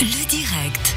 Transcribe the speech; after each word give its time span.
Le 0.00 0.26
direct. 0.26 0.94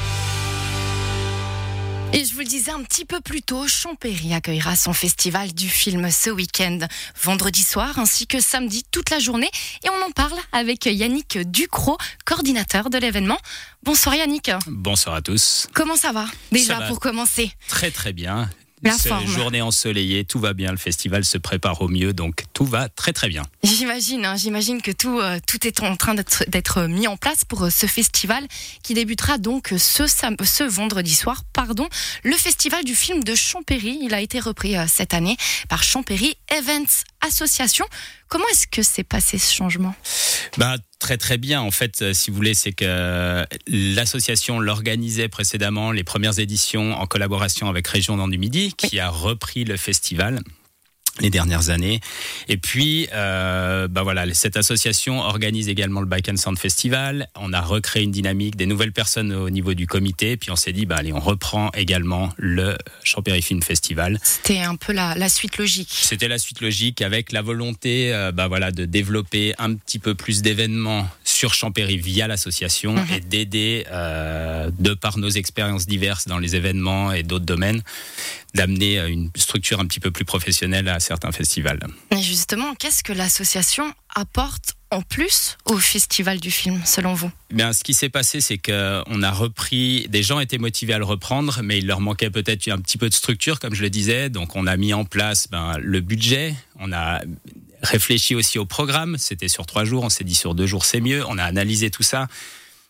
Et 2.14 2.26
je 2.26 2.34
vous 2.34 2.40
le 2.40 2.46
disais 2.46 2.72
un 2.72 2.82
petit 2.84 3.06
peu 3.06 3.20
plus 3.22 3.42
tôt, 3.42 3.68
Champéry 3.68 4.34
accueillera 4.34 4.76
son 4.76 4.94
festival 4.94 5.54
du 5.54 5.70
film 5.70 6.10
ce 6.10 6.30
week-end, 6.30 6.80
vendredi 7.22 7.64
soir 7.64 8.00
ainsi 8.00 8.28
que 8.28 8.40
samedi 8.40 8.84
toute 8.92 9.10
la 9.10 9.20
journée. 9.20 9.50
Et 9.84 9.90
on 9.90 10.06
en 10.06 10.12
parle 10.12 10.38
avec 10.52 10.86
Yannick 10.86 11.38
Ducrot, 11.40 11.98
coordinateur 12.26 12.90
de 12.90 12.98
l'événement. 12.98 13.38
Bonsoir 13.84 14.16
Yannick. 14.16 14.52
Bonsoir 14.68 15.16
à 15.16 15.22
tous. 15.22 15.68
Comment 15.74 15.96
ça 15.98 16.12
va 16.12 16.26
Déjà 16.52 16.76
Ça 16.76 16.80
va. 16.80 16.88
pour 16.88 17.00
commencer? 17.00 17.52
Très 17.68 17.92
très 17.92 18.14
bien. 18.14 18.50
C'est 18.98 19.10
journée 19.28 19.62
ensoleillée, 19.62 20.24
tout 20.24 20.40
va 20.40 20.54
bien, 20.54 20.72
le 20.72 20.78
festival 20.78 21.26
se 21.26 21.38
prépare 21.38 21.82
au 21.82 21.88
mieux, 21.88 22.14
donc 22.14 22.44
tout 22.54 22.66
va 22.66 22.90
très 22.90 23.12
très 23.12 23.28
bien. 23.28 23.44
J'imagine, 23.64 24.24
hein, 24.26 24.36
j'imagine 24.36 24.82
que 24.82 24.92
tout, 24.92 25.20
euh, 25.20 25.40
tout 25.48 25.66
est 25.66 25.82
en 25.82 25.96
train 25.96 26.14
d'être 26.48 26.84
mis 26.84 27.08
en 27.08 27.18
place 27.18 27.44
pour 27.44 27.64
euh, 27.66 27.70
ce 27.70 27.86
festival 27.88 28.46
qui 28.84 28.94
débutera 28.94 29.38
donc 29.40 29.74
ce, 29.78 30.06
sam- 30.08 30.38
ce 30.44 30.64
vendredi 30.64 31.16
soir. 31.16 31.44
Pardon, 31.54 31.88
le 32.24 32.36
festival 32.36 32.84
du 32.84 32.96
film 32.96 33.24
de 33.24 33.34
Champéry. 33.36 34.00
Il 34.04 34.14
a 34.14 34.22
été 34.22 34.40
repris 34.40 34.78
euh, 34.78 34.86
cette 34.88 35.14
année 35.14 35.38
par 35.70 35.84
Champéry 35.84 36.36
Events 36.52 37.04
Association. 37.28 37.86
Comment 38.28 38.46
est-ce 38.52 38.68
que 38.68 38.82
s'est 38.82 39.04
passé 39.04 39.38
ce 39.38 39.54
changement? 39.54 39.96
Bah, 40.58 40.78
très 41.00 41.18
très 41.18 41.38
bien. 41.38 41.62
En 41.62 41.72
fait, 41.72 42.02
euh, 42.02 42.14
si 42.14 42.32
vous 42.32 42.38
voulez, 42.38 42.54
c'est 42.54 42.74
que 42.74 43.46
l'association 43.68 44.60
l'organisait 44.60 45.30
précédemment, 45.30 45.92
les 45.92 46.04
premières 46.04 46.40
éditions 46.40 46.94
en 46.94 47.06
collaboration 47.06 47.70
avec 47.70 47.88
Région 47.88 48.18
Nord 48.18 48.30
du 48.30 48.38
Midi, 48.38 48.74
qui 48.78 49.00
a 49.00 49.10
repris 49.10 49.64
le 49.64 49.78
festival 49.78 50.40
les 51.20 51.30
dernières 51.30 51.70
années. 51.70 52.00
Et 52.48 52.58
puis, 52.58 53.08
euh, 53.14 53.88
bah 53.88 54.04
voilà, 54.04 54.32
cette 54.34 54.58
association 54.58 55.20
organise 55.22 55.70
également 55.70 56.00
le 56.02 56.06
Bike 56.06 56.30
and 56.30 56.38
Sound 56.38 56.58
Festival. 56.60 57.28
On 57.36 57.54
a 57.54 57.62
recréé 57.62 58.04
une 58.04 58.12
dynamique, 58.12 58.56
des 58.56 58.66
nouvelles 58.66 58.92
personnes 58.92 59.34
au 59.34 59.50
niveau 59.50 59.74
du 59.74 59.88
comité. 59.88 60.38
Puis 60.38 60.52
on 60.52 60.56
s'est 60.56 60.74
dit, 60.74 60.86
bah 60.86 60.96
allez, 60.98 61.14
on 61.14 61.20
reprend 61.20 61.70
également 61.74 62.34
le 62.38 62.76
Champéry 63.04 63.42
Film 63.42 63.62
Festival. 63.64 64.20
C'était 64.24 64.60
un 64.60 64.76
peu 64.76 64.94
la, 64.94 65.16
la 65.16 65.30
suite 65.30 65.58
logique. 65.58 65.90
C'était 65.92 66.28
la 66.28 66.38
suite 66.38 66.62
logique 66.62 67.02
avec 67.02 67.32
la 67.32 67.42
volonté 67.42 68.14
euh, 68.14 68.32
bah 68.32 68.48
voilà, 68.48 68.72
de 68.72 68.86
développer 68.86 69.54
un 69.58 69.74
petit 69.76 70.00
peu 70.00 70.16
plus 70.16 70.42
d'événements 70.42 71.08
sur 71.24 71.54
Champéry 71.54 71.98
via 71.98 72.28
l'association 72.28 72.94
Mhm. 72.94 73.06
et 73.16 73.20
d'aider, 73.20 73.86
euh, 73.92 74.70
de 74.80 74.94
par 74.94 75.18
nos 75.18 75.30
expériences 75.30 75.88
diverses 75.88 76.28
dans 76.28 76.38
les 76.40 76.56
événements 76.56 77.12
et 77.12 77.24
d'autres 77.24 77.46
domaines, 77.46 77.82
d'amener 78.54 79.00
euh, 79.00 79.10
une 79.10 79.30
structure 79.36 79.80
un 79.80 79.86
petit 79.86 80.00
peu 80.00 80.12
plus 80.12 80.26
professionnelle 80.26 80.88
à 80.88 81.00
certains 81.00 81.32
festivals. 81.32 81.80
Et 82.12 82.22
justement, 82.22 82.74
qu'est-ce 82.76 83.04
que 83.04 83.14
l'association 83.14 83.94
apporte 84.16 84.74
en 84.90 85.02
plus 85.02 85.58
au 85.66 85.78
festival 85.78 86.40
du 86.40 86.50
film, 86.50 86.82
selon 86.86 87.14
vous? 87.14 87.30
Eh 87.52 87.56
Bien, 87.56 87.74
ce 87.74 87.84
qui 87.84 87.94
s'est 87.94 88.10
passé, 88.10 88.40
c'est 88.40 88.58
qu'on 88.58 89.22
a 89.22 89.32
repris. 89.32 90.08
Des 90.10 90.24
gens 90.24 90.40
étaient 90.40 90.58
motivés 90.58 90.94
à 90.94 90.98
le 90.98 91.06
reprendre, 91.06 91.60
mais 91.64 91.80
il 91.80 91.88
leur 91.88 92.00
manquait 92.00 92.30
peut-être 92.30 92.70
un 92.70 92.80
petit 92.80 92.98
peu 92.98 93.10
de 93.10 93.14
structure, 93.14 93.60
comme 93.60 93.76
je 93.76 93.82
le 93.82 93.90
disais. 93.90 94.30
Donc, 94.30 94.56
on 94.56 94.66
a 94.66 94.78
mis 94.78 94.94
en 94.94 95.04
place 95.04 95.48
ben, 95.50 95.78
le 95.80 96.00
budget. 96.00 96.56
On 96.80 96.94
a 96.94 97.22
réfléchi 97.84 98.34
aussi 98.34 98.60
au 98.60 98.66
programme. 98.66 99.18
C'était 99.18 99.50
sur 99.50 99.66
trois 99.66 99.84
jours. 99.84 100.04
On 100.04 100.10
s'est 100.10 100.24
dit 100.24 100.36
sur 100.36 100.56
deux 100.56 100.68
jours, 100.68 100.86
c'est 100.86 101.02
mieux. 101.02 101.24
On 101.28 101.38
a 101.38 101.44
analysé 101.44 101.90
tout 101.90 102.04
ça. 102.04 102.28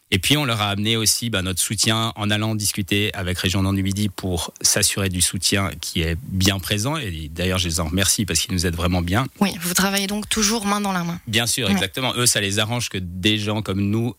Et 0.09 0.19
puis, 0.19 0.37
on 0.37 0.45
leur 0.45 0.61
a 0.61 0.69
amené 0.69 0.95
aussi 0.95 1.29
ben, 1.29 1.41
notre 1.41 1.59
soutien 1.59 2.13
en 2.15 2.29
allant 2.29 2.55
discuter 2.55 3.13
avec 3.13 3.37
Région 3.37 3.61
Nord 3.61 3.73
du 3.73 3.83
Midi 3.83 4.07
pour 4.07 4.53
s'assurer 4.61 5.09
du 5.09 5.21
soutien 5.21 5.71
qui 5.81 6.01
est 6.01 6.17
bien 6.21 6.59
présent. 6.59 6.95
Et 6.95 7.29
d'ailleurs, 7.29 7.57
je 7.57 7.67
les 7.67 7.79
en 7.79 7.85
remercie 7.85 8.25
parce 8.25 8.39
qu'ils 8.39 8.53
nous 8.53 8.65
aident 8.65 8.75
vraiment 8.75 9.01
bien. 9.01 9.27
Oui, 9.41 9.51
vous 9.61 9.73
travaillez 9.73 10.07
donc 10.07 10.29
toujours 10.29 10.65
main 10.65 10.79
dans 10.79 10.93
la 10.93 11.03
main. 11.03 11.19
Bien 11.27 11.45
sûr, 11.45 11.69
exactement. 11.69 12.13
Eux, 12.15 12.25
ça 12.25 12.39
les 12.39 12.59
arrange 12.59 12.87
que 12.89 12.97
des 12.97 13.37
gens 13.37 13.61
comme 13.61 13.81
nous 13.81 14.15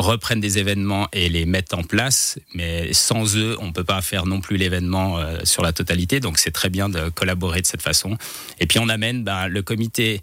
reprennent 0.00 0.40
des 0.40 0.58
événements 0.58 1.08
et 1.12 1.28
les 1.28 1.46
mettent 1.46 1.74
en 1.74 1.82
place, 1.82 2.38
mais 2.54 2.92
sans 2.92 3.36
eux, 3.36 3.56
on 3.60 3.72
peut 3.72 3.84
pas 3.84 4.00
faire 4.02 4.26
non 4.26 4.40
plus 4.40 4.56
l'événement 4.56 5.18
euh, 5.18 5.38
sur 5.44 5.62
la 5.62 5.72
totalité. 5.72 6.20
Donc 6.20 6.38
c'est 6.38 6.50
très 6.50 6.70
bien 6.70 6.88
de 6.88 7.08
collaborer 7.10 7.60
de 7.60 7.66
cette 7.66 7.82
façon. 7.82 8.16
Et 8.58 8.66
puis 8.66 8.78
on 8.78 8.88
amène, 8.88 9.22
ben, 9.24 9.46
le 9.48 9.62
comité 9.62 10.20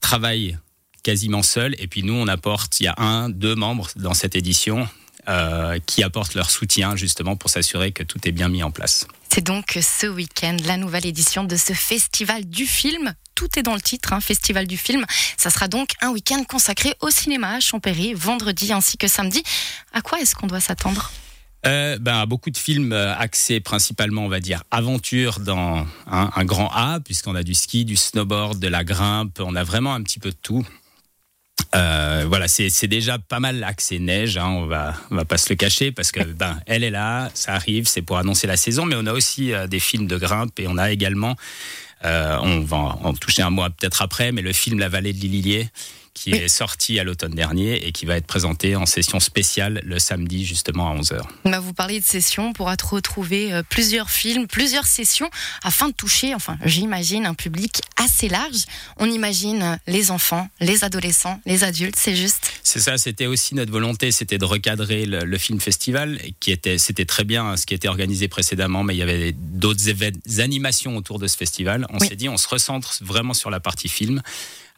travaille 0.00 0.56
quasiment 1.02 1.42
seul, 1.42 1.74
et 1.78 1.86
puis 1.86 2.02
nous 2.02 2.14
on 2.14 2.28
apporte, 2.28 2.80
il 2.80 2.84
y 2.84 2.88
a 2.88 2.94
un, 2.98 3.28
deux 3.28 3.54
membres 3.54 3.88
dans 3.96 4.14
cette 4.14 4.36
édition 4.36 4.88
euh, 5.28 5.78
qui 5.86 6.02
apportent 6.02 6.34
leur 6.34 6.50
soutien 6.50 6.96
justement 6.96 7.36
pour 7.36 7.48
s'assurer 7.48 7.92
que 7.92 8.02
tout 8.02 8.18
est 8.26 8.32
bien 8.32 8.48
mis 8.48 8.62
en 8.62 8.72
place. 8.72 9.06
C'est 9.32 9.44
donc 9.44 9.78
ce 9.80 10.08
week-end 10.08 10.56
la 10.64 10.76
nouvelle 10.76 11.06
édition 11.06 11.44
de 11.44 11.56
ce 11.56 11.72
festival 11.72 12.44
du 12.44 12.66
film. 12.66 13.14
Tout 13.34 13.58
est 13.58 13.62
dans 13.62 13.74
le 13.74 13.80
titre, 13.80 14.12
hein, 14.12 14.20
festival 14.20 14.66
du 14.66 14.76
film. 14.76 15.06
Ça 15.36 15.48
sera 15.50 15.68
donc 15.68 15.90
un 16.00 16.10
week-end 16.10 16.42
consacré 16.44 16.94
au 17.00 17.10
cinéma 17.10 17.54
à 17.54 17.60
Champéry, 17.60 18.14
vendredi 18.14 18.72
ainsi 18.72 18.96
que 18.98 19.06
samedi. 19.06 19.42
À 19.92 20.00
quoi 20.02 20.20
est-ce 20.20 20.34
qu'on 20.34 20.48
doit 20.48 20.60
s'attendre? 20.60 21.12
Euh, 21.64 21.98
ben, 22.00 22.26
beaucoup 22.26 22.50
de 22.50 22.56
films 22.56 22.92
euh, 22.92 23.16
axés 23.16 23.60
principalement, 23.60 24.24
on 24.24 24.28
va 24.28 24.40
dire, 24.40 24.64
aventure 24.72 25.38
dans 25.38 25.86
un, 26.10 26.30
un 26.34 26.44
grand 26.44 26.70
A, 26.74 26.98
puisqu'on 26.98 27.36
a 27.36 27.44
du 27.44 27.54
ski, 27.54 27.84
du 27.84 27.94
snowboard, 27.94 28.58
de 28.58 28.66
la 28.66 28.82
grimpe, 28.82 29.38
on 29.38 29.54
a 29.54 29.62
vraiment 29.62 29.94
un 29.94 30.02
petit 30.02 30.18
peu 30.18 30.30
de 30.30 30.36
tout. 30.42 30.66
Euh, 31.74 32.24
voilà, 32.28 32.48
c'est 32.48 32.68
c'est 32.68 32.86
déjà 32.86 33.18
pas 33.18 33.40
mal 33.40 33.64
axé 33.64 33.98
neige, 33.98 34.36
hein, 34.36 34.48
on 34.48 34.66
va 34.66 34.94
on 35.10 35.16
va 35.16 35.24
pas 35.24 35.38
se 35.38 35.48
le 35.48 35.56
cacher 35.56 35.90
parce 35.90 36.12
que 36.12 36.20
ben 36.40 36.60
elle 36.66 36.84
est 36.84 36.90
là, 36.90 37.30
ça 37.34 37.54
arrive, 37.54 37.86
c'est 37.86 38.02
pour 38.02 38.18
annoncer 38.18 38.46
la 38.46 38.56
saison, 38.56 38.84
mais 38.84 38.96
on 38.98 39.06
a 39.06 39.12
aussi 39.12 39.52
euh, 39.52 39.66
des 39.66 39.80
films 39.80 40.06
de 40.06 40.18
grimpe 40.18 40.58
et 40.60 40.66
on 40.68 40.76
a 40.76 40.90
également, 40.90 41.34
euh, 42.04 42.36
on 42.42 42.60
va 42.60 42.76
en 42.76 43.14
toucher 43.14 43.42
un 43.42 43.50
mot 43.50 43.64
peut-être 43.64 44.02
après, 44.02 44.32
mais 44.32 44.42
le 44.42 44.52
film 44.52 44.78
La 44.78 44.90
Vallée 44.90 45.14
de 45.14 45.18
l'Ililier 45.18 45.70
qui 46.22 46.32
Oui. 46.32 46.38
est 46.38 46.48
sorti 46.48 46.98
à 47.00 47.04
l'automne 47.04 47.34
dernier 47.34 47.86
et 47.86 47.92
qui 47.92 48.06
va 48.06 48.16
être 48.16 48.26
présenté 48.26 48.76
en 48.76 48.86
session 48.86 49.18
spéciale 49.20 49.80
le 49.84 49.98
samedi 49.98 50.44
justement 50.44 50.90
à 50.90 50.94
11h. 50.94 51.20
Bah, 51.44 51.58
Vous 51.60 51.72
parlez 51.72 51.98
de 52.00 52.04
sessions, 52.04 52.48
on 52.48 52.52
pourra 52.52 52.76
retrouver 52.82 53.52
euh, 53.52 53.62
plusieurs 53.68 54.10
films, 54.10 54.46
plusieurs 54.46 54.86
sessions 54.86 55.30
afin 55.64 55.88
de 55.88 55.94
toucher, 55.94 56.34
enfin 56.34 56.58
j'imagine, 56.64 57.26
un 57.26 57.34
public 57.34 57.80
assez 57.96 58.28
large. 58.28 58.64
On 58.98 59.10
imagine 59.10 59.78
les 59.86 60.10
enfants, 60.10 60.48
les 60.60 60.84
adolescents, 60.84 61.40
les 61.46 61.64
adultes, 61.64 61.96
c'est 61.98 62.14
juste. 62.14 62.52
C'est 62.62 62.80
ça, 62.80 62.98
c'était 62.98 63.26
aussi 63.26 63.54
notre 63.54 63.72
volonté, 63.72 64.10
c'était 64.12 64.38
de 64.38 64.44
recadrer 64.44 65.06
le, 65.06 65.24
le 65.24 65.38
film 65.38 65.60
festival, 65.60 66.20
qui 66.40 66.52
était, 66.52 66.78
c'était 66.78 67.04
très 67.04 67.24
bien 67.24 67.44
hein, 67.46 67.56
ce 67.56 67.66
qui 67.66 67.74
était 67.74 67.88
organisé 67.88 68.28
précédemment, 68.28 68.82
mais 68.84 68.94
il 68.94 68.98
y 68.98 69.02
avait 69.02 69.32
d'autres 69.32 69.90
animations 70.40 70.96
autour 70.96 71.18
de 71.18 71.26
ce 71.26 71.36
festival. 71.36 71.86
On 71.90 71.98
Oui. 71.98 72.08
s'est 72.08 72.16
dit, 72.16 72.28
on 72.28 72.36
se 72.36 72.48
recentre 72.48 72.94
vraiment 73.02 73.34
sur 73.34 73.50
la 73.50 73.60
partie 73.60 73.88
film, 73.88 74.22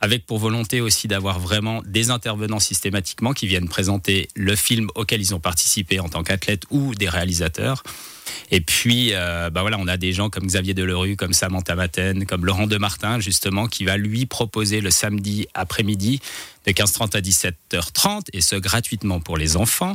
avec 0.04 0.26
pour 0.26 0.38
volonté 0.38 0.82
aussi 0.82 1.08
d'avoir 1.08 1.40
vraiment 1.40 1.82
des 1.86 2.10
intervenants 2.10 2.60
systématiquement 2.60 3.32
qui 3.32 3.46
viennent 3.46 3.70
présenter 3.70 4.28
le 4.36 4.54
film 4.54 4.88
auquel 4.96 5.22
ils 5.22 5.34
ont 5.34 5.40
participé 5.40 5.98
en 5.98 6.10
tant 6.10 6.22
qu'athlètes 6.22 6.64
ou 6.68 6.94
des 6.94 7.08
réalisateurs. 7.08 7.82
Et 8.50 8.60
puis, 8.60 9.14
euh, 9.14 9.48
bah 9.48 9.62
voilà, 9.62 9.78
on 9.78 9.88
a 9.88 9.96
des 9.96 10.12
gens 10.12 10.28
comme 10.28 10.46
Xavier 10.46 10.74
Delerue, 10.74 11.16
comme 11.16 11.32
Samantha 11.32 11.74
Maten, 11.74 12.26
comme 12.26 12.44
Laurent 12.44 12.66
Demartin, 12.66 13.18
justement, 13.18 13.66
qui 13.66 13.86
va 13.86 13.96
lui 13.96 14.26
proposer 14.26 14.82
le 14.82 14.90
samedi 14.90 15.46
après-midi 15.54 16.20
de 16.66 16.72
15h30 16.72 17.16
à 17.16 17.20
17h30, 17.22 18.24
et 18.34 18.42
ce 18.42 18.56
gratuitement 18.56 19.20
pour 19.20 19.38
les 19.38 19.56
enfants, 19.56 19.94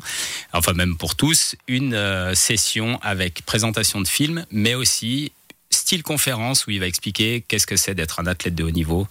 enfin 0.54 0.74
même 0.74 0.98
pour 0.98 1.16
tous, 1.16 1.56
une 1.68 1.94
euh, 1.94 2.34
session 2.34 2.98
avec 3.04 3.46
présentation 3.46 4.02
de 4.02 4.08
films, 4.08 4.44
mais 4.50 4.74
aussi 4.74 5.32
style 5.70 6.02
conférence 6.02 6.66
où 6.66 6.72
il 6.72 6.80
va 6.80 6.88
expliquer 6.88 7.46
qu'est-ce 7.48 7.68
que 7.68 7.78
c'est 7.78 7.94
d'être 7.94 8.20
un 8.20 8.26
athlète 8.26 8.56
de 8.56 8.64
haut 8.64 8.72
niveau, 8.72 9.08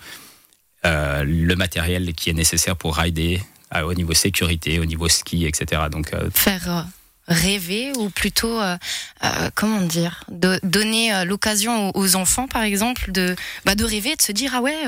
euh, 0.85 1.25
le 1.25 1.57
matériel 1.57 2.13
qui 2.15 2.31
est 2.31 2.35
nécessaire 2.35 2.77
pour 2.77 2.97
rider, 2.97 3.43
euh, 3.75 3.83
au 3.83 3.95
niveau 3.95 4.15
sécurité, 4.15 4.79
au 4.79 4.85
niveau 4.85 5.09
ski, 5.09 5.45
etc. 5.45 5.83
Donc, 5.91 6.15
euh, 6.15 6.31
Faire 6.33 6.87
rêver 7.27 7.93
ou 7.99 8.09
plutôt, 8.09 8.59
comment 9.55 9.83
dire, 9.83 10.25
de 10.31 10.59
donner 10.63 11.27
l'occasion 11.27 11.91
aux, 11.91 12.01
aux 12.01 12.17
enfants, 12.17 12.49
par 12.49 12.63
exemple, 12.63 13.13
de, 13.13 13.37
bah, 13.67 13.75
de 13.75 13.85
rêver, 13.85 14.17
de 14.17 14.23
se 14.23 14.33
dire 14.33 14.53
ah 14.55 14.63
ouais, 14.63 14.79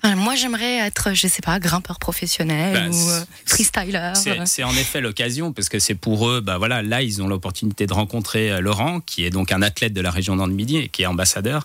enfin, 0.00 0.14
moi 0.14 0.36
j'aimerais 0.36 0.76
être, 0.86 1.14
je 1.14 1.26
sais 1.26 1.42
pas, 1.42 1.58
grimpeur 1.58 1.98
professionnel 1.98 2.90
Bah, 2.92 2.96
ou 2.96 3.08
freestyler. 3.44 4.12
C'est 4.44 4.62
en 4.62 4.70
effet 4.76 5.00
l'occasion 5.00 5.52
parce 5.52 5.68
que 5.68 5.80
c'est 5.80 5.96
pour 5.96 6.28
eux, 6.28 6.40
bah 6.40 6.58
voilà, 6.58 6.80
là 6.82 7.02
ils 7.02 7.22
ont 7.22 7.26
l'opportunité 7.26 7.88
de 7.88 7.92
rencontrer 7.92 8.60
Laurent, 8.60 9.00
qui 9.00 9.24
est 9.24 9.30
donc 9.30 9.50
un 9.50 9.60
athlète 9.60 9.92
de 9.92 10.00
la 10.00 10.12
région 10.12 10.36
Nord 10.36 10.46
Midi 10.46 10.76
et 10.76 10.88
qui 10.88 11.02
est 11.02 11.06
ambassadeur 11.06 11.64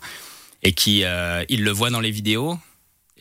et 0.64 0.74
qui 0.74 1.04
ils 1.50 1.64
le 1.64 1.70
voient 1.72 1.92
dans 1.92 2.00
les 2.02 2.10
vidéos. 2.10 2.58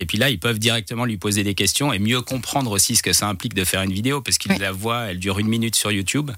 Et 0.01 0.07
puis 0.07 0.19
là, 0.19 0.29
ils 0.31 0.39
peuvent 0.41 0.59
directement 0.59 1.05
lui 1.05 1.17
poser 1.17 1.45
des 1.45 1.55
questions 1.55 1.93
et 1.93 1.99
mieux 1.99 2.21
comprendre 2.21 2.71
aussi 2.73 2.97
ce 2.97 3.03
que 3.03 3.13
ça 3.13 3.29
implique 3.29 3.55
de 3.55 3.65
faire 3.65 3.83
une 3.83 3.93
vidéo 3.93 4.21
parce 4.21 4.39
qu'ils 4.39 4.53
Oui. 4.53 4.59
la 4.59 4.73
voient, 4.73 5.05
elle 5.11 5.19
dure 5.19 5.39
une 5.39 5.49
minute 5.49 5.77
sur 5.77 5.93
YouTube. 5.93 6.31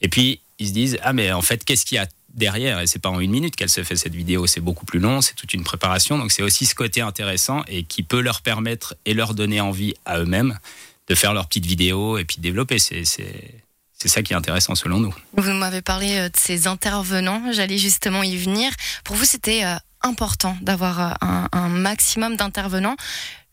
Et 0.00 0.08
puis 0.08 0.40
ils 0.58 0.68
se 0.68 0.72
disent 0.72 0.98
ah 1.02 1.12
mais 1.12 1.32
en 1.32 1.42
fait 1.42 1.64
qu'est-ce 1.64 1.84
qu'il 1.84 1.96
y 1.96 1.98
a 1.98 2.06
derrière? 2.32 2.80
Et 2.80 2.86
c'est 2.86 2.98
pas 2.98 3.10
en 3.10 3.20
une 3.20 3.30
minute 3.30 3.56
qu'elle 3.56 3.68
se 3.68 3.82
fait 3.84 3.96
cette 3.96 4.14
vidéo, 4.14 4.46
c'est 4.46 4.60
beaucoup 4.60 4.86
plus 4.86 4.98
long, 5.00 5.20
c'est 5.20 5.34
toute 5.34 5.52
une 5.54 5.64
préparation. 5.64 6.16
Donc 6.18 6.32
c'est 6.32 6.42
aussi 6.42 6.64
ce 6.66 6.74
côté 6.74 7.00
intéressant 7.02 7.62
et 7.68 7.84
qui 7.84 8.02
peut 8.02 8.20
leur 8.20 8.40
permettre 8.40 8.94
et 9.04 9.14
leur 9.14 9.34
donner 9.34 9.60
envie 9.60 9.94
à 10.06 10.18
eux-mêmes 10.18 10.58
de 11.08 11.14
faire 11.14 11.34
leur 11.34 11.46
petite 11.46 11.66
vidéo 11.66 12.16
et 12.18 12.24
puis 12.24 12.38
de 12.38 12.42
développer. 12.42 12.78
C'est 12.78 13.04
c'est 13.04 13.62
c'est 13.96 14.08
ça 14.08 14.22
qui 14.22 14.32
est 14.32 14.36
intéressant 14.36 14.74
selon 14.74 14.98
nous. 14.98 15.14
Vous 15.36 15.52
m'avez 15.52 15.80
parlé 15.80 16.16
euh, 16.18 16.28
de 16.28 16.36
ces 16.36 16.66
intervenants, 16.66 17.52
j'allais 17.52 17.78
justement 17.78 18.22
y 18.22 18.36
venir. 18.36 18.70
Pour 19.04 19.16
vous, 19.16 19.24
c'était 19.24 19.64
euh, 19.64 19.76
important 20.04 20.56
d'avoir 20.62 21.00
euh, 21.00 21.14
un, 21.20 21.48
un 21.52 21.68
maximum 21.68 22.36
d'intervenants. 22.36 22.96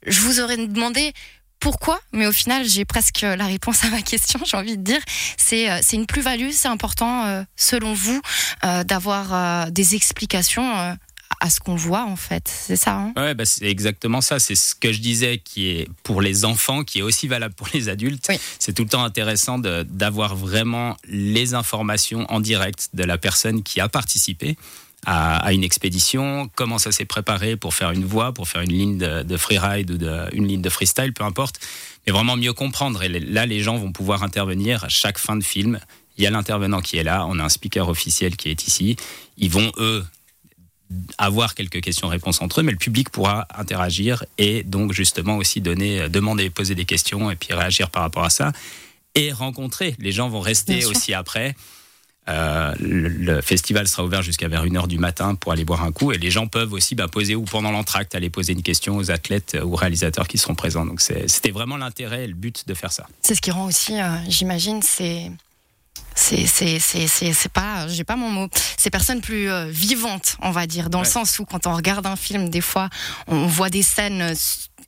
Je 0.06 0.22
vous 0.22 0.40
aurais 0.40 0.58
demandé 0.58 1.14
pourquoi, 1.60 2.00
mais 2.12 2.28
au 2.28 2.32
final, 2.32 2.68
j'ai 2.68 2.86
presque 2.86 3.22
la 3.22 3.46
réponse 3.46 3.84
à 3.84 3.90
ma 3.90 4.02
question, 4.02 4.40
j'ai 4.46 4.58
envie 4.58 4.78
de 4.78 4.84
dire. 4.84 5.02
C'est 5.38 5.68
c'est 5.84 5.96
une 5.96 6.08
plus-value, 6.08 6.50
c'est 6.52 6.68
important, 6.68 7.46
selon 7.56 7.94
vous, 7.94 8.20
d'avoir 8.84 9.70
des 9.72 9.94
explications 9.94 10.98
à 11.40 11.50
ce 11.50 11.60
qu'on 11.60 11.76
voit 11.76 12.06
en 12.06 12.16
fait. 12.16 12.48
C'est 12.48 12.76
ça. 12.76 12.96
Hein? 12.96 13.14
Ouais, 13.16 13.34
bah, 13.34 13.46
c'est 13.46 13.66
exactement 13.66 14.22
ça. 14.22 14.40
C'est 14.40 14.56
ce 14.56 14.76
que 14.76 14.92
je 14.92 15.00
disais 15.00 15.40
qui 15.40 15.68
est 15.68 15.88
pour 16.04 16.22
les 16.22 16.46
enfants, 16.46 16.84
qui 16.84 17.00
est 17.00 17.02
aussi 17.02 17.28
valable 17.28 17.56
pour 17.56 17.68
les 17.74 17.90
adultes. 17.90 18.30
C'est 18.60 18.74
tout 18.74 18.84
le 18.84 18.90
temps 18.90 19.04
intéressant 19.04 19.58
d'avoir 19.60 20.36
vraiment 20.36 20.98
les 21.08 21.54
informations 21.54 22.26
en 22.32 22.40
direct 22.40 22.90
de 22.94 23.04
la 23.04 23.18
personne 23.18 23.64
qui 23.64 23.80
a 23.80 23.90
participé. 23.90 24.58
À, 25.08 25.52
une 25.52 25.64
expédition, 25.64 26.48
comment 26.54 26.78
ça 26.78 26.92
s'est 26.92 27.06
préparé 27.06 27.56
pour 27.56 27.74
faire 27.74 27.90
une 27.90 28.06
voie, 28.06 28.34
pour 28.34 28.48
faire 28.48 28.62
une 28.62 28.72
ligne 28.72 28.98
de, 29.00 29.38
freeride 29.38 29.90
ou 29.90 29.98
de, 29.98 30.28
une 30.32 30.48
ligne 30.48 30.62
de 30.62 30.70
freestyle, 30.70 31.12
peu 31.12 31.24
importe, 31.24 31.60
mais 32.06 32.14
vraiment 32.14 32.38
mieux 32.38 32.54
comprendre. 32.54 33.02
Et 33.02 33.10
là, 33.10 33.48
les 33.48 33.62
gens 33.62 33.78
vont 33.78 33.92
pouvoir 33.92 34.22
intervenir 34.22 34.84
à 34.84 34.90
chaque 34.90 35.18
fin 35.18 35.36
de 35.36 35.44
film. 35.44 35.80
Il 36.18 36.24
y 36.24 36.28
a 36.28 36.30
l'intervenant 36.30 36.82
qui 36.82 36.98
est 36.98 37.04
là, 37.04 37.26
on 37.28 37.40
a 37.40 37.44
un 37.44 37.50
speaker 37.50 37.90
officiel 37.90 38.36
qui 38.36 38.50
est 38.50 38.68
ici. 38.68 38.96
Ils 39.38 39.50
vont, 39.50 39.72
eux, 39.80 40.06
avoir 41.18 41.56
quelques 41.56 41.82
questions-réponses 41.82 42.42
entre 42.42 42.60
eux, 42.60 42.64
mais 42.64 42.72
le 42.72 42.78
public 42.78 43.10
pourra 43.10 43.48
interagir 43.56 44.24
et 44.38 44.64
donc 44.64 44.94
justement 44.94 45.38
aussi 45.38 45.62
donner, 45.62 46.10
demander, 46.10 46.50
poser 46.50 46.76
des 46.76 46.86
questions 46.86 47.32
et 47.32 47.36
puis 47.36 47.54
réagir 47.54 47.90
par 47.90 48.04
rapport 48.04 48.24
à 48.24 48.30
ça 48.30 48.52
et 49.16 49.32
rencontrer. 49.32 49.96
Les 50.00 50.12
gens 50.12 50.30
vont 50.30 50.40
rester 50.40 50.86
aussi 50.86 51.14
après. 51.14 51.56
Euh, 52.30 52.76
le, 52.80 53.42
festival 53.42 53.88
sera 53.88 54.04
ouvert 54.04 54.22
jusqu'à 54.22 54.48
vers 54.48 54.64
1h 54.64 54.88
du 54.88 55.00
matin 55.00 55.34
pour 55.34 55.52
aller 55.52 55.66
boire 55.66 55.84
un 55.84 55.92
coup 55.92 56.12
et 56.12 56.20
les 56.20 56.30
gens 56.30 56.46
peuvent 56.46 56.72
aussi 56.72 56.94
bah, 56.94 57.08
poser 57.08 57.34
ou 57.34 57.44
pendant 57.44 57.72
l'entracte 57.72 58.14
aller 58.14 58.30
poser 58.30 58.54
une 58.54 58.62
question 58.62 58.98
aux 58.98 59.10
athlètes 59.10 59.58
ou 59.64 59.74
aux 59.74 59.76
réalisateurs 59.76 60.28
qui 60.28 60.38
seront 60.38 60.54
présents. 60.54 60.86
Donc 60.86 61.02
c'était 61.02 61.50
vraiment 61.50 61.78
l'intérêt 61.78 62.26
et 62.26 62.28
le 62.28 62.36
but 62.36 62.68
de 62.68 62.74
faire 62.76 62.92
ça. 62.92 63.08
C'est 63.24 63.34
ce 63.34 63.42
qui 63.42 63.50
rend 63.50 63.66
aussi, 63.66 64.00
euh, 64.00 64.08
j'imagine, 64.28 64.84
c'est 64.84 65.32
c'est 66.14 67.52
pas 67.52 67.88
j'ai 67.88 68.04
pas 68.04 68.16
mon 68.16 68.30
mot 68.30 68.50
ces 68.78 68.90
personnes 68.90 69.22
plus 69.22 69.50
euh, 69.50 69.66
vivantes 69.70 70.36
on 70.42 70.52
va 70.52 70.68
dire 70.68 70.90
dans 70.90 71.00
le 71.00 71.06
sens 71.06 71.40
où 71.40 71.46
quand 71.46 71.68
on 71.68 71.74
regarde 71.74 72.06
un 72.06 72.18
film 72.18 72.50
des 72.50 72.60
fois 72.60 72.90
on 73.28 73.48
voit 73.48 73.70
des 73.70 73.82
scènes 73.82 74.34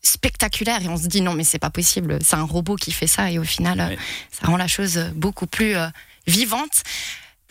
spectaculaires 0.02 0.82
et 0.82 0.90
on 0.90 0.98
se 0.98 1.08
dit 1.08 1.22
non 1.22 1.34
mais 1.34 1.46
c'est 1.46 1.60
pas 1.60 1.70
possible 1.70 2.20
c'est 2.22 2.36
un 2.36 2.44
robot 2.44 2.76
qui 2.76 2.92
fait 2.92 3.08
ça 3.08 3.32
et 3.32 3.40
au 3.40 3.44
final 3.46 3.98
ça 4.32 4.48
rend 4.48 4.58
la 4.58 4.68
chose 4.68 5.00
beaucoup 5.16 5.48
plus 5.48 5.76
euh, 5.76 5.88
vivante 6.28 6.84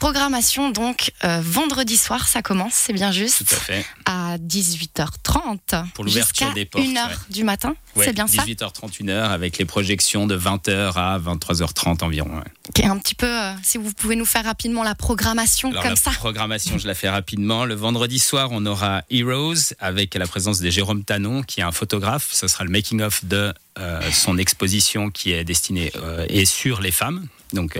Programmation 0.02 0.70
donc 0.70 1.12
euh, 1.22 1.40
vendredi 1.44 1.96
soir, 1.96 2.26
ça 2.26 2.42
commence, 2.42 2.72
c'est 2.74 2.92
bien 2.92 3.12
juste. 3.12 3.46
Tout 3.46 3.54
à 3.54 3.58
fait. 3.58 3.86
À 4.04 4.36
18h30. 4.36 5.92
Pour 5.94 6.04
l'ouverture 6.04 6.52
des 6.54 6.64
portes. 6.64 6.84
1h 6.84 7.08
du 7.30 7.44
matin, 7.44 7.76
c'est 7.94 8.12
bien 8.12 8.26
ça 8.26 8.42
18h30, 8.42 9.00
1h 9.00 9.30
avec 9.30 9.58
les 9.58 9.64
projections 9.64 10.26
de 10.26 10.36
20h 10.36 10.94
à 10.96 11.20
23h30 11.20 12.02
environ. 12.02 12.30
Ouais. 12.36 12.84
un 12.84 12.98
petit 12.98 13.14
peu, 13.14 13.28
euh, 13.28 13.52
si 13.62 13.78
vous 13.78 13.92
pouvez 13.92 14.16
nous 14.16 14.24
faire 14.24 14.44
rapidement 14.44 14.82
la 14.82 14.96
programmation 14.96 15.70
comme 15.70 15.94
ça. 15.94 16.10
La 16.10 16.16
programmation, 16.16 16.78
je 16.78 16.88
la 16.88 16.96
fais 16.96 17.08
rapidement. 17.08 17.64
Le 17.64 17.76
vendredi 17.76 18.18
soir, 18.18 18.48
on 18.50 18.66
aura 18.66 19.02
Heroes 19.08 19.72
avec 19.78 20.16
la 20.16 20.26
présence 20.26 20.58
de 20.58 20.68
Jérôme 20.68 21.04
Tanon, 21.04 21.44
qui 21.44 21.60
est 21.60 21.64
un 21.64 21.70
photographe. 21.70 22.28
Ce 22.32 22.48
sera 22.48 22.64
le 22.64 22.70
making-of 22.70 23.24
de 23.24 23.54
euh, 23.78 24.00
son 24.10 24.36
exposition 24.36 25.12
qui 25.12 25.30
est 25.30 25.44
destinée 25.44 25.92
et 26.28 26.44
sur 26.44 26.80
les 26.80 26.90
femmes. 26.90 27.28
Donc, 27.52 27.78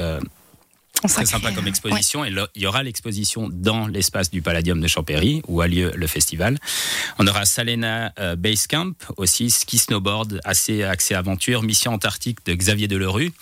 Très 1.09 1.27
sympa 1.27 1.53
comme 1.53 1.67
exposition. 1.67 2.25
Et 2.25 2.33
il 2.55 2.63
y 2.63 2.67
aura 2.67 2.83
l'exposition 2.83 3.49
dans 3.51 3.87
l'espace 3.87 4.31
du 4.31 4.43
Palladium 4.43 4.81
de 4.81 4.87
Champéry, 4.87 5.43
où 5.49 5.61
a 5.61 5.69
lieu 5.69 5.93
le 5.95 6.07
festival. 6.07 6.59
On 7.19 7.27
aura 7.27 7.45
Salena 7.45 8.13
euh, 8.19 8.37
Base 8.37 8.67
Camp, 8.67 8.95
aussi 9.17 9.51
ski 9.51 9.79
snowboard, 9.79 10.41
assez 10.45 10.85
axé 10.85 11.15
aventure, 11.15 11.63
mission 11.63 11.93
antarctique 11.93 12.39
de 12.47 12.55
Xavier 12.55 12.89
Delerue, 12.89 13.33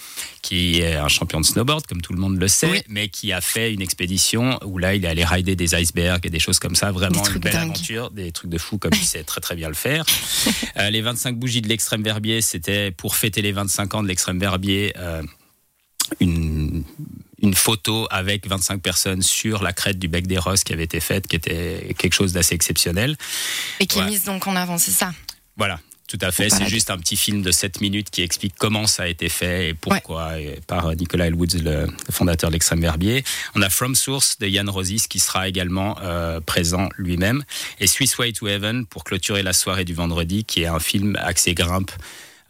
qui 0.42 0.80
est 0.80 0.94
un 0.94 1.08
champion 1.08 1.40
de 1.40 1.46
snowboard, 1.46 1.86
comme 1.86 2.00
tout 2.00 2.12
le 2.12 2.20
monde 2.20 2.38
le 2.38 2.48
sait, 2.48 2.84
mais 2.88 3.08
qui 3.08 3.32
a 3.32 3.40
fait 3.40 3.72
une 3.72 3.82
expédition 3.82 4.58
où 4.64 4.78
là, 4.78 4.94
il 4.94 5.04
est 5.04 5.08
allé 5.08 5.24
rider 5.24 5.56
des 5.56 5.74
icebergs 5.74 6.24
et 6.24 6.30
des 6.30 6.38
choses 6.38 6.58
comme 6.58 6.74
ça. 6.74 6.90
Vraiment 6.90 7.22
une 7.26 7.38
belle 7.38 7.56
aventure, 7.56 8.10
des 8.10 8.32
trucs 8.32 8.50
de 8.50 8.58
fou, 8.58 8.78
comme 8.78 8.92
il 8.94 9.04
sait 9.04 9.24
très 9.24 9.40
très 9.40 9.54
bien 9.54 9.68
le 9.68 9.74
faire. 9.74 10.04
Euh, 10.76 10.88
les 10.90 11.00
25 11.00 11.36
bougies 11.36 11.62
de 11.62 11.68
l'extrême 11.68 12.02
verbier, 12.02 12.40
c'était 12.40 12.90
pour 12.90 13.16
fêter 13.16 13.42
les 13.42 13.52
25 13.52 13.94
ans 13.94 14.02
de 14.02 14.08
l'extrême 14.08 14.38
verbier. 14.38 14.92
Euh, 14.96 15.22
une 16.18 16.84
une 17.42 17.54
photo 17.54 18.06
avec 18.10 18.46
25 18.46 18.82
personnes 18.82 19.22
sur 19.22 19.62
la 19.62 19.72
crête 19.72 19.98
du 19.98 20.08
bec 20.08 20.26
des 20.26 20.38
Roses 20.38 20.64
qui 20.64 20.72
avait 20.72 20.84
été 20.84 21.00
faite, 21.00 21.26
qui 21.26 21.36
était 21.36 21.94
quelque 21.98 22.12
chose 22.12 22.32
d'assez 22.32 22.54
exceptionnel. 22.54 23.16
Et 23.80 23.86
qui 23.86 23.98
est 23.98 24.04
mise 24.04 24.24
donc 24.24 24.46
en 24.46 24.56
avant, 24.56 24.78
c'est 24.78 24.90
ça? 24.90 25.12
Voilà, 25.56 25.80
tout 26.06 26.18
à 26.20 26.32
fait. 26.32 26.50
C'est 26.50 26.68
juste 26.68 26.90
un 26.90 26.98
petit 26.98 27.16
film 27.16 27.42
de 27.42 27.50
7 27.50 27.80
minutes 27.80 28.10
qui 28.10 28.22
explique 28.22 28.54
comment 28.58 28.86
ça 28.86 29.04
a 29.04 29.06
été 29.06 29.28
fait 29.28 29.70
et 29.70 29.74
pourquoi, 29.74 30.32
par 30.66 30.94
Nicolas 30.94 31.26
Elwoods, 31.28 31.58
le, 31.62 31.86
fondateur 32.10 32.50
de 32.50 32.54
l'Extrême 32.54 32.80
Verbier. 32.80 33.24
On 33.54 33.62
a 33.62 33.70
From 33.70 33.94
Source 33.94 34.38
de 34.38 34.46
Yann 34.46 34.68
Rosis 34.68 35.06
qui 35.06 35.18
sera 35.18 35.48
également 35.48 35.96
euh, 36.02 36.40
présent 36.40 36.88
lui-même. 36.98 37.42
Et 37.78 37.86
Swiss 37.86 38.18
Way 38.18 38.32
to 38.32 38.48
Heaven 38.48 38.86
pour 38.86 39.04
clôturer 39.04 39.42
la 39.42 39.52
soirée 39.52 39.84
du 39.84 39.94
vendredi, 39.94 40.44
qui 40.44 40.62
est 40.62 40.66
un 40.66 40.80
film 40.80 41.16
axé 41.16 41.54
grimpe 41.54 41.90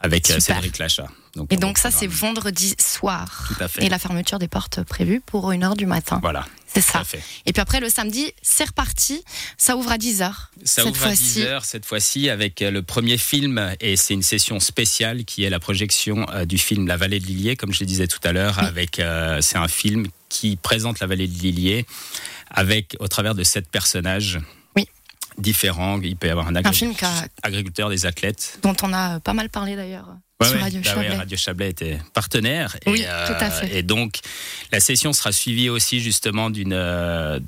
avec 0.00 0.31
euh, 0.31 0.41
Cédric 0.41 0.79
Lachat. 0.79 1.08
Donc, 1.37 1.52
et 1.52 1.56
donc 1.56 1.79
ça, 1.79 1.91
c'est 1.91 2.06
vendredi 2.06 2.75
soir. 2.81 3.49
Tout 3.49 3.62
à 3.62 3.69
fait. 3.69 3.85
Et 3.85 3.88
la 3.88 3.99
fermeture 3.99 4.38
des 4.38 4.49
portes 4.49 4.82
prévue 4.82 5.20
pour 5.20 5.52
une 5.52 5.62
heure 5.62 5.76
du 5.76 5.87
matin. 5.87 6.19
Voilà. 6.23 6.47
C'est 6.67 6.81
ça. 6.81 7.02
Et 7.47 7.52
puis 7.52 7.61
après, 7.61 7.81
le 7.81 7.88
samedi, 7.88 8.32
c'est 8.43 8.64
reparti. 8.64 9.25
Ça 9.58 9.76
ouvre 9.76 9.91
à 9.91 9.99
10h. 9.99 10.32
Ça 10.64 10.87
ouvre 10.87 11.06
à 11.06 11.12
10h 11.12 11.64
cette 11.64 11.85
fois-ci 11.85 12.31
avec 12.31 12.62
euh, 12.62 12.70
le 12.70 12.82
premier 12.82 13.19
film. 13.19 13.75
Et 13.81 13.97
c'est 13.97 14.14
une 14.14 14.23
session 14.23 14.58
spéciale 14.58 15.25
qui 15.25 15.44
est 15.44 15.50
la 15.50 15.61
projection 15.61 16.26
euh, 16.32 16.44
du 16.44 16.58
film 16.58 16.87
La 16.87 16.97
vallée 16.97 17.20
de 17.20 17.26
Lillier, 17.26 17.56
comme 17.56 17.73
je 17.73 17.81
le 17.81 17.87
disais 17.87 18.06
tout 18.06 18.20
à 18.25 18.32
l'heure. 18.32 18.58
avec 18.61 19.02
C'est 19.41 19.58
un 19.58 19.69
film 19.69 20.06
qui 20.29 20.56
présente 20.56 21.00
la 21.00 21.06
vallée 21.06 21.26
de 21.26 21.38
Lillier 21.38 21.87
avec, 22.50 22.97
au 23.00 23.08
travers 23.08 23.35
de 23.35 23.44
sept 23.44 23.69
personnages 23.69 24.41
différents. 25.41 26.01
Il 26.03 26.17
peut 26.17 26.29
y 26.29 26.31
avoir 26.31 26.49
un, 26.49 26.57
agriculteur, 26.57 27.91
des 27.91 28.07
athlètes. 28.07 28.59
Dont 28.63 28.77
on 28.83 28.93
a 28.93 29.21
pas 29.21 29.33
mal 29.33 29.49
parlé 29.49 29.77
d'ailleurs. 29.77 30.09
sur 30.43 30.61
Radio 30.61 30.81
bah 30.81 30.91
Chablais. 30.91 31.17
Radio 31.17 31.37
Chablais 31.37 31.71
était 31.71 31.99
partenaire. 32.15 32.77
Oui, 32.87 33.01
et, 33.01 33.27
tout 33.27 33.45
à 33.45 33.51
fait. 33.51 33.79
Et 33.79 33.83
donc, 33.83 34.21
la 34.73 34.81
session 34.81 35.13
sera 35.13 35.33
suivie 35.33 35.69
aussi 35.69 36.01
justement 36.01 36.51
d'une 36.51 36.73
euh, 36.73 37.41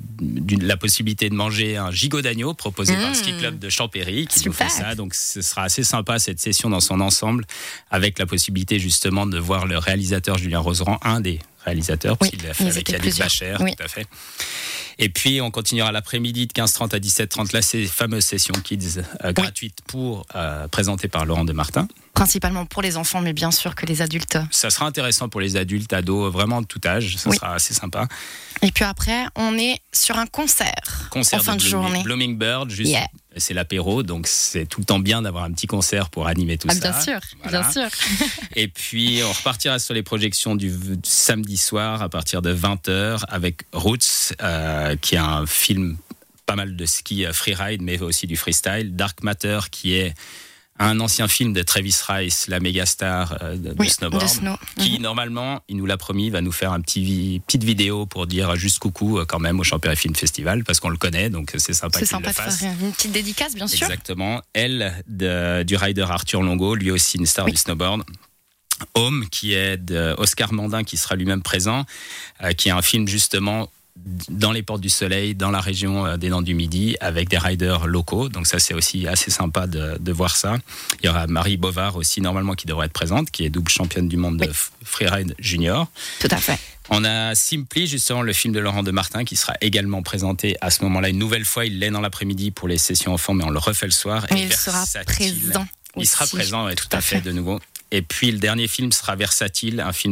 la 0.61 0.77
possibilité 0.77 1.29
de 1.29 1.35
manger 1.35 1.77
un 1.77 1.91
gigot 1.91 2.21
d'agneau 2.21 2.53
proposé 2.53 2.93
par 2.95 3.09
le 3.09 3.15
ski 3.15 3.33
mmh. 3.33 3.37
club 3.39 3.59
de 3.59 3.69
Champéry 3.69 4.27
qui 4.27 4.45
nous 4.45 4.53
fait 4.53 4.69
ça. 4.69 4.95
Donc, 4.95 5.13
ce 5.13 5.41
sera 5.41 5.63
assez 5.63 5.83
sympa 5.83 6.19
cette 6.19 6.39
session 6.39 6.69
dans 6.69 6.81
son 6.81 6.99
ensemble, 7.01 7.45
avec 7.91 8.19
la 8.19 8.25
possibilité 8.25 8.79
justement 8.79 9.25
de 9.25 9.37
voir 9.37 9.65
le 9.65 9.77
réalisateur 9.77 10.37
Julien 10.37 10.59
Roseran, 10.59 10.99
un 11.03 11.21
des 11.21 11.39
réalisateurs, 11.65 12.17
oui, 12.21 12.29
puisqu'il 12.29 12.47
l'a 12.47 12.53
fait 12.53 12.67
avec 12.67 12.89
Yannick 12.89 13.17
Bacher, 13.17 13.55
tout 13.57 13.83
à 13.83 13.87
fait. 13.87 14.07
Et 14.99 15.09
puis, 15.09 15.41
on 15.41 15.51
continuera 15.51 15.91
l'après-midi 15.91 16.47
de 16.47 16.53
15h30 16.53 16.95
à 16.95 16.99
17h30, 16.99 17.53
là, 17.53 17.61
ces 17.61 17.85
fameuses 17.87 18.25
sessions 18.25 18.53
kids 18.63 19.01
euh, 19.23 19.33
gratuites 19.33 19.79
pour 19.87 20.25
euh, 20.35 20.67
présenter 20.67 21.07
par 21.07 21.25
Laurent 21.25 21.45
de 21.45 21.53
Martin. 21.53 21.87
Principalement 22.13 22.65
pour 22.65 22.83
les 22.83 22.95
enfants, 22.95 23.21
mais 23.21 23.33
bien 23.33 23.49
sûr 23.49 23.73
que 23.73 23.87
les 23.87 24.03
adultes. 24.03 24.37
Ça 24.51 24.69
sera 24.69 24.85
intéressant 24.85 25.29
pour 25.29 25.41
les 25.41 25.55
adultes, 25.57 25.91
ados, 25.93 26.31
vraiment 26.31 26.61
de 26.61 26.67
tout 26.67 26.81
âge. 26.85 27.17
Ça 27.17 27.31
sera 27.31 27.55
assez 27.55 27.73
sympa. 27.73 28.07
Et 28.61 28.71
puis 28.71 28.83
après, 28.83 29.25
on 29.35 29.57
est 29.57 29.79
sur 29.91 30.17
un 30.17 30.27
concert. 30.27 31.09
Concert 31.09 31.39
en 31.39 31.43
fin 31.43 31.55
de, 31.55 31.61
journée. 31.61 32.03
Blooming 32.03 32.37
Bird, 32.37 32.69
juste. 32.69 32.95
C'est 33.37 33.53
l'apéro, 33.53 34.03
donc 34.03 34.27
c'est 34.27 34.65
tout 34.65 34.79
le 34.79 34.85
temps 34.85 34.99
bien 34.99 35.21
d'avoir 35.21 35.43
un 35.43 35.51
petit 35.51 35.67
concert 35.67 36.09
pour 36.09 36.27
animer 36.27 36.57
tout 36.57 36.67
ah, 36.69 36.73
ça. 36.73 36.91
Bien 36.91 37.01
sûr, 37.01 37.19
bien 37.49 37.71
sûr. 37.71 37.87
Et 38.55 38.67
puis 38.67 39.21
on 39.23 39.31
repartira 39.31 39.79
sur 39.79 39.93
les 39.93 40.03
projections 40.03 40.55
du 40.55 40.71
samedi 41.03 41.57
soir 41.57 42.01
à 42.01 42.09
partir 42.09 42.41
de 42.41 42.53
20h 42.53 43.23
avec 43.27 43.63
Roots, 43.73 44.33
euh, 44.41 44.95
qui 44.97 45.15
est 45.15 45.19
un 45.19 45.45
film 45.45 45.97
pas 46.45 46.55
mal 46.55 46.75
de 46.75 46.85
ski 46.85 47.25
euh, 47.25 47.33
freeride, 47.33 47.81
mais 47.81 48.01
aussi 48.01 48.27
du 48.27 48.35
freestyle. 48.35 48.95
Dark 48.95 49.23
Matter, 49.23 49.59
qui 49.71 49.95
est 49.95 50.13
un 50.79 50.99
ancien 50.99 51.27
film 51.27 51.53
de 51.53 51.61
Travis 51.61 51.95
Rice, 52.07 52.47
la 52.47 52.59
méga 52.59 52.85
star 52.85 53.37
euh, 53.41 53.55
de, 53.55 53.83
snowboard, 53.85 54.25
qui 54.77 54.93
mhm. 54.93 55.01
normalement, 55.01 55.61
il 55.67 55.77
nous 55.77 55.85
l'a 55.85 55.97
promis, 55.97 56.29
va 56.29 56.41
nous 56.41 56.51
faire 56.51 56.73
un 56.73 56.81
petit 56.81 57.41
petite 57.45 57.63
vidéo 57.63 58.05
pour 58.05 58.25
dire 58.25 58.55
juste 58.55 58.79
coucou 58.79 59.19
euh, 59.19 59.25
quand 59.25 59.39
même 59.39 59.59
au 59.59 59.63
Champéry 59.63 59.95
Film 59.95 60.15
Festival 60.15 60.63
parce 60.63 60.79
qu'on 60.79 60.89
le 60.89 60.97
connaît, 60.97 61.29
donc 61.29 61.53
c'est 61.57 61.73
sympa 61.73 61.99
qu'il 61.99 62.17
le 62.17 62.31
fasse. 62.31 62.59
Faire 62.59 62.73
une 62.81 62.91
petite 62.91 63.11
dédicace, 63.11 63.53
bien 63.53 63.67
sûr. 63.67 63.85
Exactement. 63.85 64.41
Elle 64.53 65.03
du 65.07 65.75
rider 65.75 66.05
Arthur 66.09 66.41
Longo, 66.41 66.75
lui 66.75 66.91
aussi 66.91 67.17
une 67.17 67.25
star 67.25 67.45
du 67.45 67.57
snowboard. 67.57 68.03
Home, 68.95 69.27
qui 69.29 69.53
est 69.53 69.77
de 69.77 70.15
Oscar 70.17 70.53
Mandin, 70.53 70.83
qui 70.83 70.97
sera 70.97 71.15
lui-même 71.15 71.41
présent, 71.41 71.85
euh, 72.41 72.51
qui 72.51 72.69
est 72.69 72.71
un 72.71 72.81
film 72.81 73.07
justement 73.07 73.69
dans 73.95 74.51
les 74.51 74.63
portes 74.63 74.81
du 74.81 74.89
soleil, 74.89 75.35
dans 75.35 75.51
la 75.51 75.61
région 75.61 76.05
euh, 76.05 76.17
des 76.17 76.29
Nantes 76.29 76.45
du 76.45 76.55
Midi, 76.55 76.97
avec 76.99 77.29
des 77.29 77.37
riders 77.37 77.87
locaux. 77.87 78.29
Donc 78.29 78.47
ça, 78.47 78.59
c'est 78.59 78.73
aussi 78.73 79.07
assez 79.07 79.31
sympa 79.31 79.67
de, 79.67 80.11
voir 80.11 80.35
ça. 80.35 80.57
Il 81.01 81.05
y 81.05 81.09
aura 81.09 81.27
Marie 81.27 81.57
Bovard 81.57 81.95
aussi, 81.95 82.21
normalement, 82.21 82.53
qui 82.53 82.65
devrait 82.65 82.87
être 82.87 82.93
présente, 82.93 83.31
qui 83.31 83.45
est 83.45 83.49
double 83.49 83.69
championne 83.69 84.07
du 84.07 84.17
monde 84.17 84.37
de 84.37 84.51
freeride 84.83 85.35
junior. 85.39 85.87
Tout 86.19 86.27
à 86.31 86.37
fait. 86.37 86.59
On 86.89 87.05
a 87.05 87.33
Simply, 87.33 87.87
justement, 87.87 88.21
le 88.21 88.33
film 88.33 88.53
de 88.53 88.59
Laurent 88.59 88.83
de 88.83 88.91
Martin, 88.91 89.23
qui 89.23 89.35
sera 89.35 89.53
également 89.61 90.03
présenté 90.03 90.57
à 90.61 90.69
ce 90.69 90.83
moment-là. 90.83 91.09
Une 91.09 91.17
nouvelle 91.17 91.45
fois, 91.45 91.65
il 91.65 91.79
l'est 91.79 91.91
dans 91.91 92.01
l'après-midi 92.01 92.51
pour 92.51 92.67
les 92.67 92.77
sessions 92.77 93.13
enfants, 93.13 93.33
mais 93.33 93.43
on 93.43 93.49
le 93.49 93.59
refait 93.59 93.85
le 93.85 93.91
soir. 93.91 94.25
Et 94.31 94.43
il 94.43 94.53
sera 94.53 94.83
présent. 95.05 95.65
Il 95.95 96.07
sera 96.07 96.25
présent, 96.27 96.67
et 96.67 96.75
tout, 96.75 96.89
à 96.91 97.01
fait, 97.01 97.21
de 97.21 97.31
nouveau. 97.31 97.59
Et 97.93 98.01
puis 98.01 98.31
le 98.31 98.39
dernier 98.39 98.67
film 98.67 98.91
sera 98.91 99.15
Versatile, 99.15 99.79
un 99.79 99.93
film 99.93 100.01